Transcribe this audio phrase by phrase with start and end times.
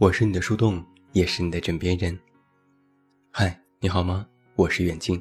[0.00, 0.80] 我是你的树洞，
[1.10, 2.16] 也是你的枕边人。
[3.32, 4.24] 嗨，你好吗？
[4.54, 5.20] 我是远近。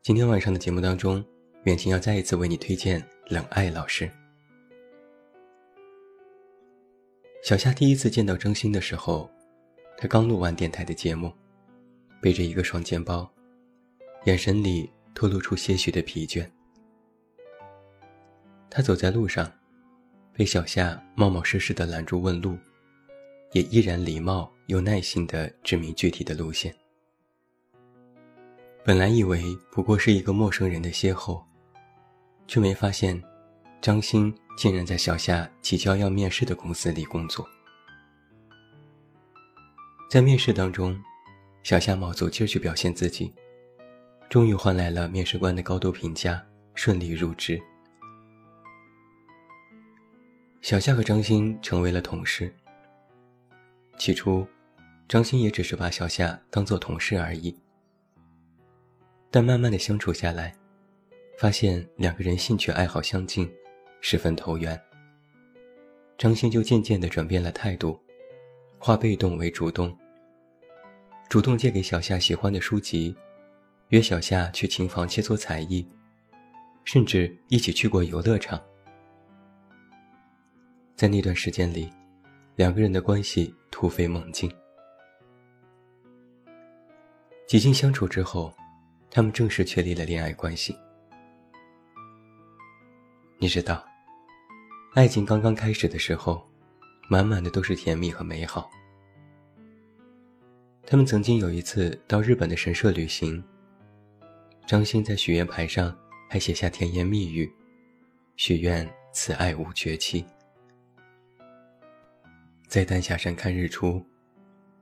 [0.00, 1.24] 今天晚上的节目当中，
[1.64, 4.08] 远近要再一次为你推荐冷爱老师。
[7.42, 9.28] 小夏第一次见到张欣的时候，
[9.98, 11.32] 他刚录完电台的节目，
[12.22, 13.28] 背着一个双肩包，
[14.26, 16.48] 眼神里透露出些许的疲倦。
[18.70, 19.52] 他走在路上，
[20.32, 22.56] 被小夏冒冒失失的拦住问路。
[23.52, 26.74] 也依然礼貌又耐心地指明具体的路线。
[28.84, 31.42] 本来以为不过是一个陌生人的邂逅，
[32.46, 33.20] 却没发现，
[33.80, 37.44] 张欣竟然在小夏即将要面试的公司里工作。
[40.08, 40.96] 在面试当中，
[41.64, 43.34] 小夏卯足劲去表现自己，
[44.28, 46.40] 终于换来了面试官的高度评价，
[46.74, 47.60] 顺利入职。
[50.60, 52.54] 小夏和张欣成为了同事。
[53.98, 54.46] 起初，
[55.08, 57.56] 张欣也只是把小夏当做同事而已。
[59.30, 60.54] 但慢慢的相处下来，
[61.38, 63.50] 发现两个人兴趣爱好相近，
[64.00, 64.78] 十分投缘。
[66.18, 67.98] 张欣就渐渐的转变了态度，
[68.78, 69.96] 化被动为主动，
[71.28, 73.16] 主动借给小夏喜欢的书籍，
[73.88, 75.86] 约小夏去琴房切磋才艺，
[76.84, 78.62] 甚至一起去过游乐场。
[80.94, 81.90] 在那段时间里。
[82.56, 84.50] 两个人的关系突飞猛进。
[87.46, 88.50] 几经相处之后，
[89.10, 90.74] 他们正式确立了恋爱关系。
[93.36, 93.84] 你知道，
[94.94, 96.48] 爱情刚刚开始的时候，
[97.10, 98.70] 满满的都是甜蜜和美好。
[100.86, 103.44] 他们曾经有一次到日本的神社旅行，
[104.66, 105.94] 张欣在许愿牌上
[106.26, 107.52] 还写下甜言蜜语，
[108.36, 110.24] 许愿此爱无绝期。
[112.68, 114.04] 在丹霞山看日出，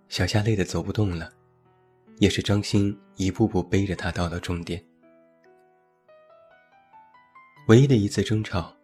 [0.08, 1.30] 小夏累得走不动了，
[2.18, 4.82] 也是张欣一步步背着她到了终点。
[7.68, 8.74] 唯一的一次争吵，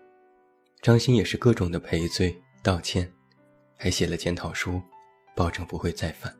[0.83, 3.11] 张欣也是各种的赔罪道歉，
[3.77, 4.81] 还写了检讨书，
[5.34, 6.34] 保证不会再犯。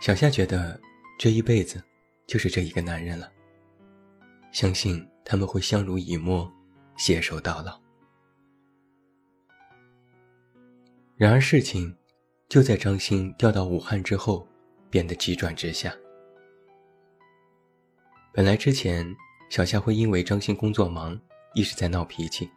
[0.00, 0.80] 小夏觉得
[1.18, 1.82] 这一辈子
[2.26, 3.32] 就是这一个男人了，
[4.52, 6.50] 相信他们会相濡以沫，
[6.96, 7.79] 携手到老。
[11.20, 11.94] 然而事情
[12.48, 14.48] 就在张欣调到武汉之后
[14.88, 15.94] 变得急转直下。
[18.32, 19.06] 本来之前
[19.50, 21.20] 小夏会因为张欣工作忙
[21.52, 22.48] 一直在闹脾气，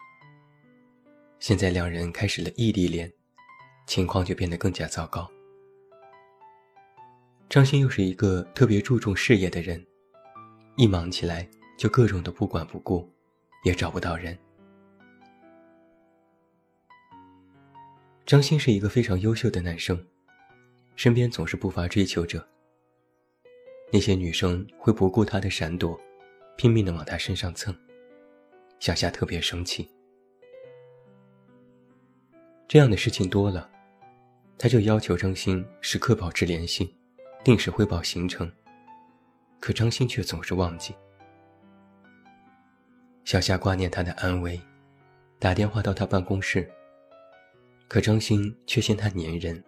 [1.39, 3.11] 现在两人开始了异地恋，
[3.85, 5.29] 情况就变得更加糟糕。
[7.49, 9.85] 张欣又是一个特别注重事业的人，
[10.77, 11.45] 一忙起来
[11.77, 13.11] 就各种的不管不顾，
[13.65, 14.39] 也找不到人。
[18.25, 20.01] 张欣是一个非常优秀的男生，
[20.95, 22.45] 身边总是不乏追求者。
[23.91, 25.99] 那些女生会不顾他的闪躲，
[26.55, 27.75] 拼命的往他身上蹭。
[28.79, 29.89] 小夏特别生气。
[32.65, 33.69] 这样的事情多了，
[34.57, 36.95] 他就要求张欣时刻保持联系，
[37.43, 38.49] 定时汇报行程。
[39.59, 40.95] 可张欣却总是忘记。
[43.25, 44.59] 小夏挂念他的安危，
[45.39, 46.69] 打电话到他办公室。
[47.87, 49.63] 可张欣却嫌他粘人。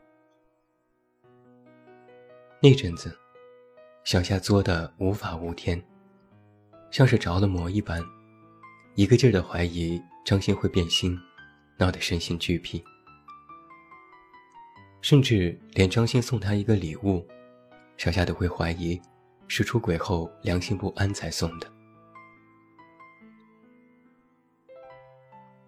[2.60, 3.16] 那阵子，
[4.04, 5.80] 小夏作的无法无天，
[6.90, 8.04] 像是着了魔一般，
[8.96, 11.16] 一个劲儿的怀疑张欣会变心，
[11.78, 12.84] 闹得身心俱疲。
[15.02, 17.24] 甚至连张欣送他一个礼物，
[17.98, 19.00] 小夏都会怀疑
[19.48, 21.72] 是出轨后良心不安才送的。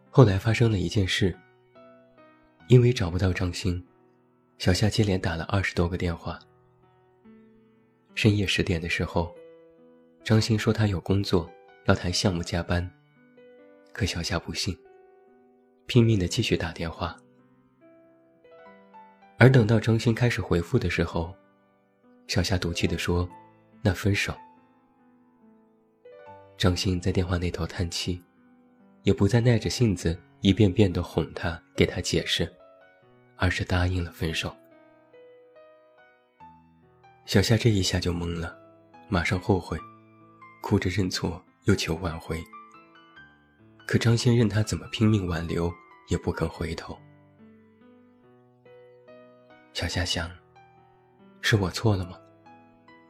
[0.10, 1.38] 后来发生了一件事。
[2.68, 3.82] 因为找不到张欣，
[4.58, 6.38] 小夏接连打了二十多个电话。
[8.14, 9.34] 深夜十点的时候，
[10.22, 11.50] 张欣说他有工作
[11.86, 12.90] 要谈项目加班，
[13.94, 14.78] 可小夏不信，
[15.86, 17.16] 拼命的继续打电话。
[19.38, 21.34] 而等到张欣开始回复的时候，
[22.28, 23.30] 小夏赌气的说
[23.82, 24.36] ：“那分手。”
[26.58, 28.22] 张欣在电话那头叹气，
[29.04, 32.52] 也不再耐着性子一遍遍的哄他，给他解释。
[33.38, 34.54] 而是答应了分手。
[37.26, 38.58] 小夏这一下就懵了，
[39.08, 39.78] 马上后悔，
[40.62, 42.44] 哭着认错，又求挽回。
[43.86, 45.74] 可张先任他怎么拼命挽留，
[46.10, 46.98] 也不肯回头。
[49.74, 50.30] 小夏想：
[51.42, 52.18] 是我错了吗？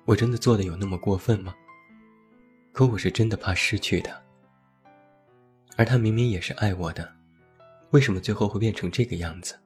[0.06, 1.56] 我真的做的有那么过分吗？
[2.74, 4.22] 可我是真的怕失去他，
[5.78, 7.16] 而他明明也是爱我的，
[7.92, 9.60] 为什么最后会变成这个样子？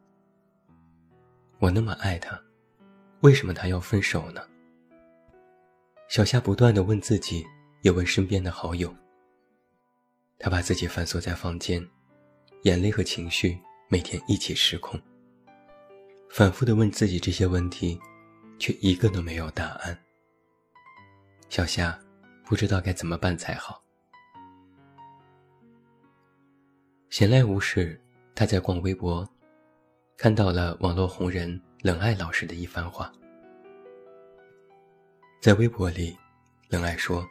[1.61, 2.41] 我那么爱他，
[3.19, 4.41] 为什么他要分手呢？
[6.09, 7.45] 小夏不断的问自己，
[7.83, 8.91] 也问身边的好友。
[10.39, 11.87] 他把自己反锁在房间，
[12.63, 13.59] 眼泪和情绪
[13.89, 14.99] 每天一起失控。
[16.31, 18.01] 反复的问自己这些问题，
[18.57, 19.95] 却一个都没有答案。
[21.47, 21.95] 小夏
[22.43, 23.83] 不知道该怎么办才好。
[27.11, 28.01] 闲来无事，
[28.33, 29.29] 他在逛微博。
[30.21, 33.11] 看到了网络红人冷爱老师的一番话，
[35.41, 36.15] 在微博里，
[36.69, 37.27] 冷爱说：“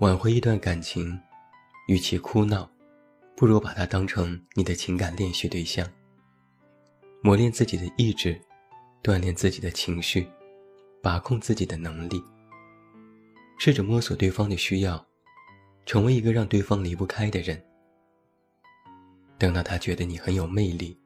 [0.00, 1.20] 挽回一段感情，
[1.88, 2.66] 与其哭闹，
[3.36, 5.86] 不如把它当成你的情感练习对象。
[7.20, 8.40] 磨练自己的意志，
[9.02, 10.26] 锻炼自己的情绪，
[11.02, 12.24] 把控自己的能力。
[13.58, 15.06] 试着摸索对方的需要，
[15.84, 17.62] 成为一个让对方离不开的人。
[19.36, 20.98] 等到他觉得你很有魅力。”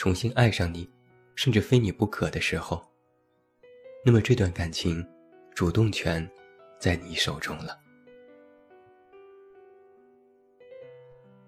[0.00, 0.88] 重新爱上你，
[1.34, 2.82] 甚至非你不可的时候，
[4.02, 5.06] 那么这段感情，
[5.54, 6.26] 主动权
[6.78, 7.78] 在你手中了。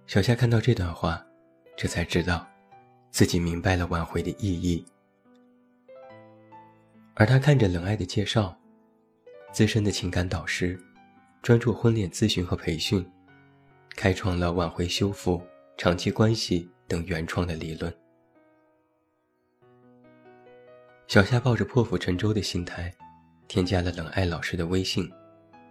[0.07, 1.27] 小夏看到这段话，
[1.79, 2.47] 这才知道，
[3.11, 4.85] 自己明白了挽回的意义。
[7.15, 8.55] 而他看着冷爱的介绍，
[9.51, 10.79] 资深的情感导师，
[11.41, 13.11] 专注婚恋咨询和培训，
[13.97, 15.43] 开创了挽回、修复、
[15.79, 17.91] 长期关系等原创的理论。
[21.13, 22.91] 小夏抱着破釜沉舟的心态，
[23.47, 25.07] 添加了冷爱老师的微信，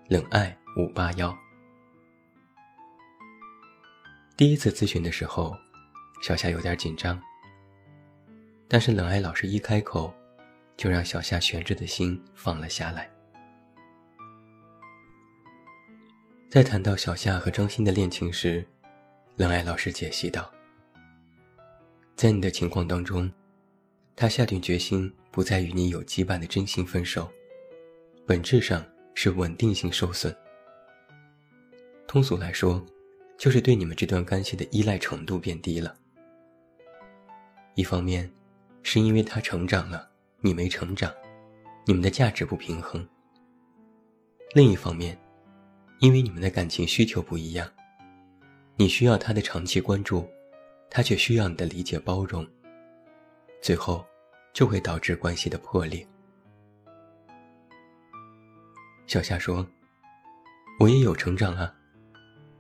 [0.08, 1.36] 冷爱五八幺。
[4.38, 5.58] 第一次咨询的时候，
[6.22, 7.20] 小夏有点紧张，
[8.68, 10.14] 但是冷爱老师一开口，
[10.78, 13.10] 就让小夏悬着的心放了下来。
[16.52, 18.64] 在谈到小夏和张欣的恋情时，
[19.38, 20.52] 冷爱老师解析道
[22.16, 23.28] ：“在你的情况当中。”
[24.14, 27.32] 他下定决心不再与你有羁绊的真心分手，
[28.28, 28.86] 本质上
[29.16, 30.36] 是稳定性受损。
[32.06, 32.86] 通俗来说，
[33.38, 35.96] 就是对你们这段关系的依赖程度变低了。
[37.76, 38.30] 一方面，
[38.84, 40.12] 是因为他成长了，
[40.42, 41.10] 你没成长，
[41.86, 43.02] 你们的价值不平衡；
[44.54, 45.18] 另一方面，
[46.00, 47.72] 因为你们的感情需求不一样，
[48.76, 50.28] 你需要他的长期关注，
[50.90, 52.46] 他却需要你的理解包容，
[53.62, 54.06] 最后。
[54.54, 56.06] 就会导致关系的破裂。
[59.08, 59.68] 小夏说
[60.80, 61.74] ：“我也有成长啊，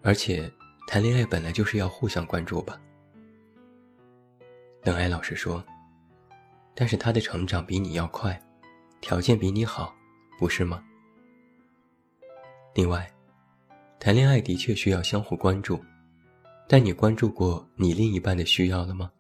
[0.02, 0.52] 而且
[0.88, 2.80] 谈恋爱本来就是要互相关注吧。”
[4.84, 5.64] 冷爱老师说
[6.76, 8.42] ：“但是他的成长比你要快，
[9.00, 9.96] 条件比你好，
[10.40, 10.84] 不是吗？
[12.74, 13.10] 另外，
[14.00, 15.80] 谈恋爱的确需要相互关注，
[16.68, 19.12] 但你关注过你另一半的需要了吗？”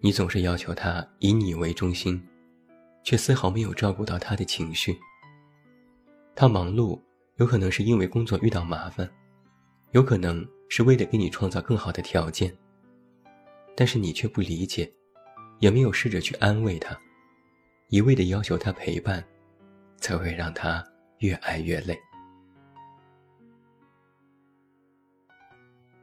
[0.00, 2.22] 你总是要求他以你为中心，
[3.02, 4.96] 却丝毫没有照顾到他的情绪。
[6.36, 7.00] 他忙碌，
[7.36, 9.10] 有可能是因为工作遇到麻烦，
[9.90, 12.56] 有可能是为了给你创造更好的条件。
[13.74, 14.88] 但是你却不理解，
[15.58, 16.96] 也没有试着去安慰他，
[17.88, 19.24] 一味的要求他陪伴，
[19.96, 20.84] 才会让他
[21.18, 21.98] 越爱越累。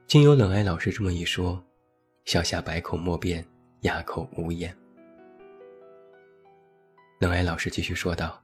[0.05, 1.63] 经由冷爱老师这么一说，
[2.25, 3.45] 小夏百口莫辩。
[3.85, 4.75] 哑口无言。
[7.19, 8.43] 冷爱老师继续说道：“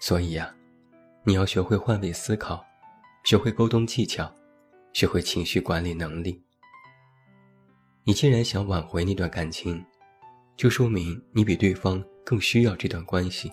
[0.00, 0.52] 所以呀，
[1.24, 2.64] 你要学会换位思考，
[3.24, 4.34] 学会沟通技巧，
[4.94, 6.42] 学会情绪管理能力。
[8.04, 9.84] 你既然想挽回那段感情，
[10.56, 13.52] 就说明你比对方更需要这段关系，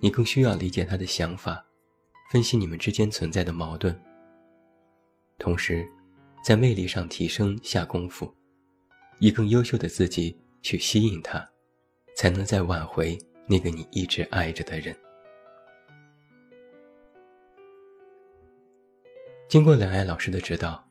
[0.00, 1.64] 你更需要理解他的想法，
[2.32, 3.96] 分析你们之间存在的矛盾，
[5.38, 5.88] 同时，
[6.44, 8.28] 在魅力上提升下功夫。”
[9.22, 11.48] 以更优秀的自己去吸引他，
[12.16, 14.92] 才能再挽回那个你一直爱着的人。
[19.48, 20.84] 经过冷爱老师的指导，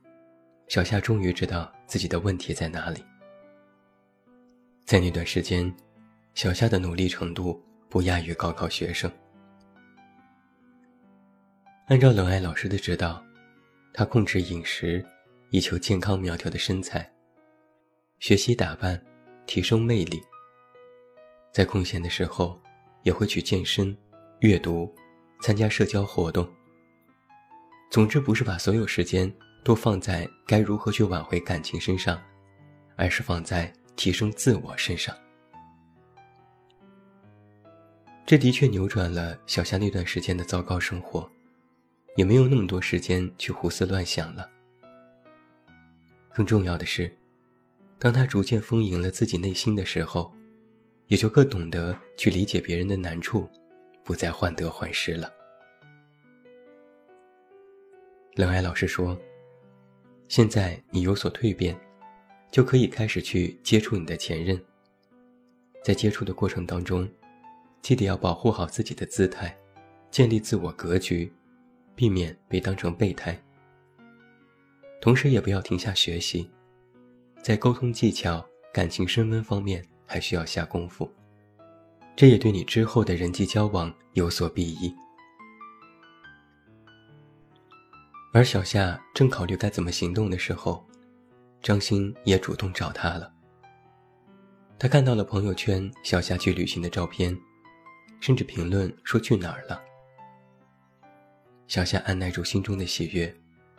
[0.69, 3.03] 小夏终于知道自己的问题在哪里。
[4.85, 5.69] 在那段时间，
[6.33, 9.11] 小夏的努力程度不亚于高考学生。
[11.87, 13.21] 按照冷爱老师的指导，
[13.93, 15.05] 他控制饮食，
[15.49, 17.11] 以求健康苗条的身材。
[18.21, 19.03] 学习打扮，
[19.47, 20.21] 提升魅力。
[21.51, 22.61] 在空闲的时候，
[23.01, 23.97] 也会去健身、
[24.41, 24.93] 阅读、
[25.41, 26.47] 参加社交活动。
[27.89, 32.21] 总之，不是把所有时间都放在该如何去挽回感情身上，
[32.95, 35.17] 而是放在提升自我身上。
[38.23, 41.27] 这的确扭转了小夏那段时间的糟糕生活，
[42.17, 44.47] 也没有那么多时间去胡思乱想了。
[46.35, 47.11] 更重要的是，
[48.01, 50.33] 当他逐渐丰盈了自己内心的时候，
[51.05, 53.47] 也就更懂得去理解别人的难处，
[54.03, 55.31] 不再患得患失了。
[58.33, 59.15] 冷爱老师说
[60.27, 61.79] ：“现在你有所蜕变，
[62.49, 64.59] 就可以开始去接触你的前任。
[65.83, 67.07] 在接触的过程当中，
[67.83, 69.55] 记得要保护好自己的姿态，
[70.09, 71.31] 建立自我格局，
[71.93, 73.39] 避免被当成备胎。
[74.99, 76.49] 同时，也不要停下学习，
[77.43, 81.11] 在沟通技巧、感情升温方面还需要下功夫。
[82.15, 84.93] 这也对你之后的人际交往有所裨益。”
[88.33, 90.85] 而小夏正考虑该怎么行动的时候，
[91.61, 93.33] 张欣也主动找他了。
[94.79, 97.37] 他看到了朋友圈小夏去旅行的照片，
[98.19, 99.81] 甚至评论说去哪儿了。
[101.67, 103.33] 小夏按耐住心中的喜悦，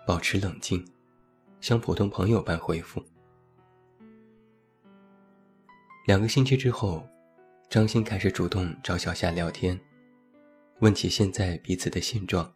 [0.06, 0.84] 保持冷静，
[1.60, 3.02] 像普通朋友般回复。
[6.04, 7.06] 两个星期之后，
[7.70, 9.78] 张欣开始主动找小夏聊天，
[10.80, 12.52] 问起现在彼此的现状。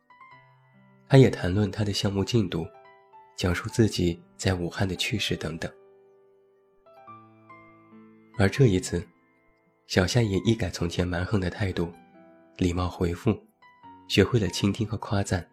[1.08, 2.66] 他也谈论他的项目进度，
[3.36, 5.72] 讲述自己在武汉的趣事等等。
[8.36, 9.06] 而这一次，
[9.86, 11.92] 小夏也一改从前蛮横的态度，
[12.56, 13.32] 礼貌回复，
[14.08, 15.48] 学会了倾听和夸赞。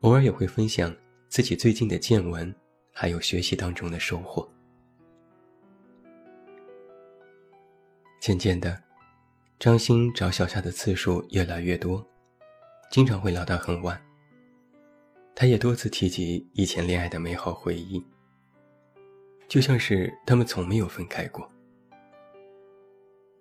[0.00, 0.96] 偶尔也会分享
[1.28, 2.54] 自己最近的见闻，
[2.90, 4.50] 还有学习当中的收获。
[8.20, 8.78] 渐渐的，
[9.58, 12.06] 张欣找小夏的次数越来越多，
[12.90, 13.98] 经常会聊到很晚。
[15.34, 18.04] 他也多次提及以前恋爱的美好回忆，
[19.48, 21.50] 就像是他们从没有分开过。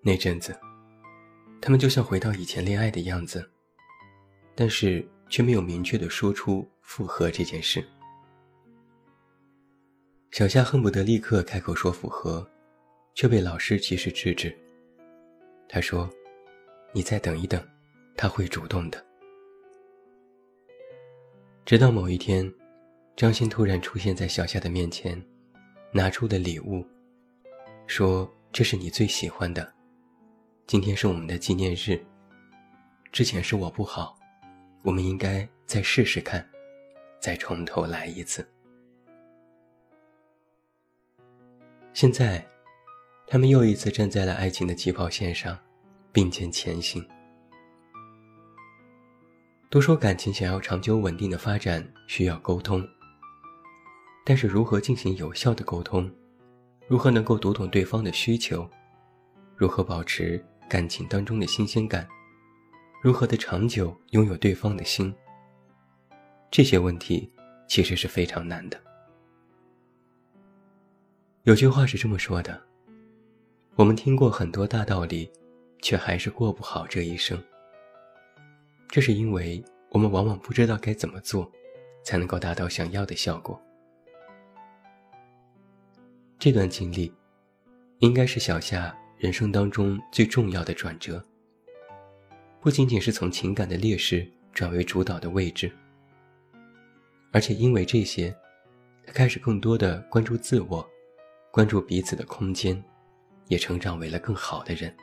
[0.02, 0.58] 那阵子，
[1.60, 3.52] 他们就像回到以前恋爱的样子，
[4.56, 7.86] 但是却没有明确的说出复合这件事。
[10.32, 12.50] 小夏恨不得立刻开口说复合，
[13.14, 14.58] 却被老师及时制止。
[15.72, 16.10] 他说
[16.92, 17.64] ：“你再等一等，
[18.18, 19.06] 他会主动的。”
[21.64, 22.52] 直到某一天，
[23.16, 25.24] 张欣突然出现在小夏的面前，
[25.92, 26.84] 拿出的礼物，
[27.86, 29.72] 说：“这是你最喜欢的，
[30.66, 32.04] 今天是我们的纪念日。
[33.12, 34.18] 之前是我不好，
[34.84, 36.44] 我们应该再试试看，
[37.20, 38.44] 再从头来一次。”
[41.94, 42.44] 现在，
[43.32, 45.56] 他们又一次站在了爱情的起跑线上，
[46.12, 47.06] 并肩前行。
[49.70, 52.84] 都说感情想要长久稳定的发展需要沟通，
[54.26, 56.12] 但是如何进行有效的沟通，
[56.88, 58.68] 如何能够读懂对方的需求，
[59.56, 62.08] 如何保持感情当中的新鲜感，
[63.00, 65.14] 如何的长久拥有对方的心，
[66.50, 67.32] 这些问题
[67.68, 68.82] 其实是非常难的。
[71.44, 72.60] 有句话是这么说的：
[73.80, 75.32] 我们听过很多大道理，
[75.82, 77.42] 却还是过不好这一生。
[78.90, 81.50] 这是因为我们往往不知道该怎么做，
[82.04, 83.58] 才能够达到想要的效果。
[86.38, 87.10] 这段经历，
[88.00, 91.26] 应该是小夏人生当中最重要的转折。
[92.60, 95.72] 不仅仅是从情感的劣势转为主导的位置，
[97.32, 98.36] 而且因为这些，
[99.06, 100.86] 他开始更多的关注自我，
[101.50, 102.84] 关注彼此的空间，
[103.50, 104.96] 也成长为了更好的人。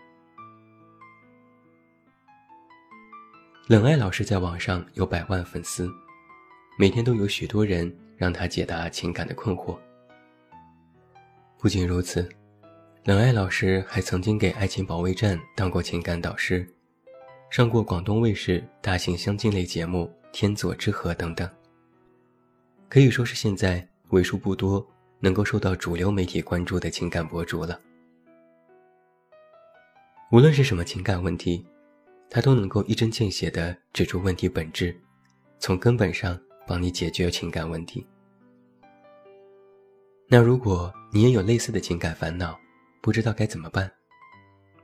[3.69, 5.91] 冷爱老师在网上有百万粉丝，
[6.79, 9.77] 每天都有许多人让他解答情感的困惑。
[11.59, 12.29] 不仅如此，
[13.05, 16.65] 冷爱老师还曾经给《爱情保卫战》当过情感导师，
[17.51, 21.51] 上过广东卫视大型相亲类节目《天作之合》等等，
[22.89, 24.87] 可以说是现在为数不多
[25.19, 27.81] 能够受到主流媒体关注的情感博主了。
[30.33, 31.65] 无论是什么情感问题。
[32.29, 35.01] 他都能够一针见血地指出问题本质，
[35.61, 38.05] 从根本上帮你解决情感问题。
[40.29, 42.59] 那如果你也有类似的情感烦恼，
[43.01, 43.89] 不知道该怎么办，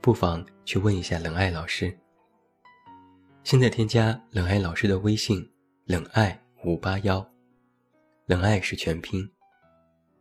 [0.00, 1.92] 不妨去问一下冷爱老师。
[3.42, 5.44] 现在添加冷爱老师的微信：
[5.84, 7.28] 冷爱五八幺，
[8.26, 9.28] 冷爱是全拼，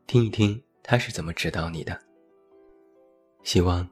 [0.07, 1.97] 听一听他是怎么指导你的。
[3.43, 3.87] 希望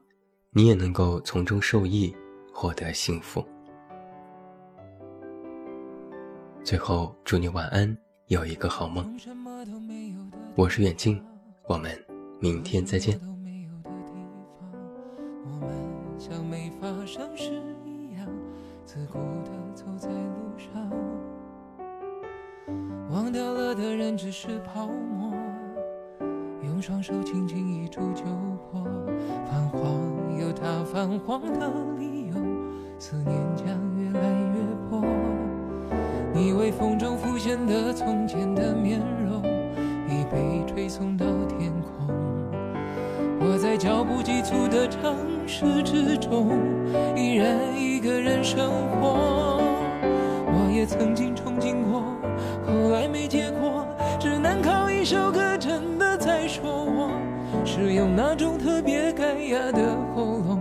[0.52, 2.14] 你也能够从中受益。
[2.52, 3.42] 获得幸福。
[6.62, 9.18] 最后，祝你晚安，有一个好梦。
[10.56, 11.24] 我是远近，
[11.66, 11.90] 我们
[12.38, 13.18] 明天再见。
[23.08, 25.49] 忘掉了的人只是泡沫。
[26.80, 28.24] 双手轻轻一触就
[28.70, 28.82] 破。
[29.50, 29.80] 泛黄
[30.40, 32.34] 有它泛黄的理由，
[32.98, 33.66] 思念将
[33.98, 35.04] 越来越薄。
[36.32, 39.42] 你微风中浮现的从前的面容，
[40.08, 42.14] 已被吹送到天空。
[43.40, 46.50] 我在脚步急促的城市之中，
[47.16, 48.70] 依然一个人生
[49.00, 49.60] 活。
[50.52, 52.02] 我也曾经憧憬过，
[52.66, 53.86] 后来没结果，
[54.18, 55.89] 只能靠一首歌真
[56.50, 57.08] 说我，
[57.64, 60.58] 是用那种特别干哑的喉咙，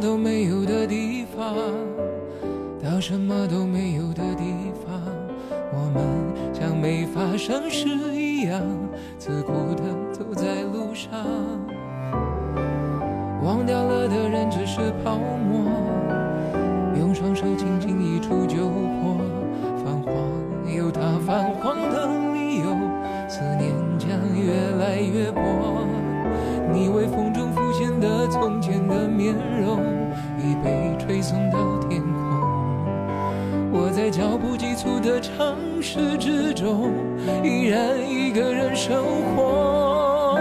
[0.00, 1.54] 都没有的地方
[2.82, 5.00] 到什么都没有的地方，
[5.72, 8.62] 我们像没发生事一样，
[9.18, 11.10] 自顾地走在路上。
[13.42, 15.70] 忘掉了的人只是泡沫，
[16.98, 17.99] 用双手轻轻
[35.92, 36.92] 城市之中，
[37.42, 39.02] 依然一个人生
[39.34, 40.38] 活。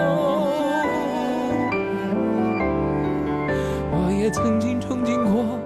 [3.92, 5.60] 我也曾经憧憬过，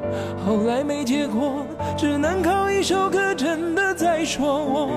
[0.45, 1.65] 后来没结果，
[1.97, 4.91] 只能靠一首歌真的在说我，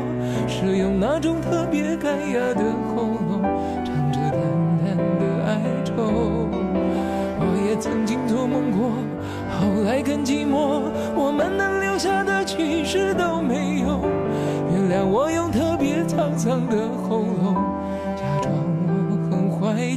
[0.46, 2.62] 是用那种特别干哑的
[2.94, 3.42] 喉咙，
[3.84, 4.38] 唱着淡
[4.84, 5.94] 淡的哀愁。
[7.40, 8.92] 我也曾经做梦过，
[9.50, 10.82] 后来更寂寞，
[11.16, 11.75] 我们能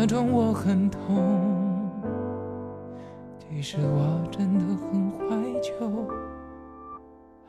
[0.00, 1.92] 假装我很痛。
[3.38, 6.08] 其实我真的很怀旧，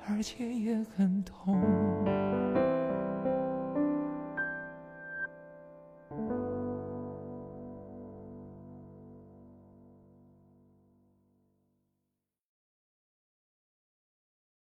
[0.05, 1.57] 而且也很痛。